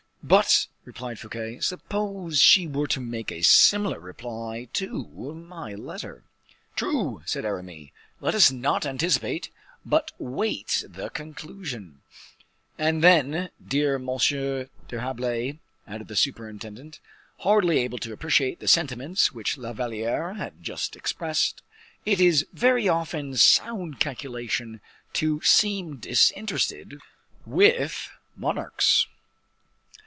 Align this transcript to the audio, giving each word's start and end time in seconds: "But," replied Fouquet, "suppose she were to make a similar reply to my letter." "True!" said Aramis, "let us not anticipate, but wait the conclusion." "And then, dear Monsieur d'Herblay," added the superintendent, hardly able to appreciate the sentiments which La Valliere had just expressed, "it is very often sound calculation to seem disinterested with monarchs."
"But," 0.23 0.67
replied 0.85 1.17
Fouquet, 1.19 1.59
"suppose 1.61 2.39
she 2.39 2.65
were 2.67 2.85
to 2.87 3.01
make 3.01 3.31
a 3.31 3.41
similar 3.41 3.99
reply 3.99 4.69
to 4.73 5.07
my 5.33 5.73
letter." 5.73 6.23
"True!" 6.75 7.21
said 7.25 7.43
Aramis, 7.43 7.89
"let 8.21 8.35
us 8.35 8.49
not 8.51 8.85
anticipate, 8.85 9.49
but 9.83 10.11
wait 10.19 10.83
the 10.87 11.09
conclusion." 11.09 12.01
"And 12.77 13.03
then, 13.03 13.49
dear 13.67 13.97
Monsieur 13.99 14.69
d'Herblay," 14.87 15.57
added 15.87 16.07
the 16.07 16.15
superintendent, 16.15 16.99
hardly 17.39 17.79
able 17.79 17.97
to 17.97 18.13
appreciate 18.13 18.59
the 18.59 18.67
sentiments 18.69 19.31
which 19.33 19.57
La 19.57 19.73
Valliere 19.73 20.35
had 20.35 20.63
just 20.63 20.95
expressed, 20.95 21.61
"it 22.05 22.21
is 22.21 22.45
very 22.53 22.87
often 22.87 23.35
sound 23.35 23.99
calculation 23.99 24.79
to 25.13 25.41
seem 25.41 25.97
disinterested 25.97 26.99
with 27.45 28.11
monarchs." 28.37 29.07